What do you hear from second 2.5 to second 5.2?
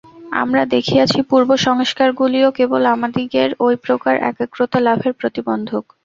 কেবল আমাদিগের ঐ প্রকার একাগ্রতা লাভের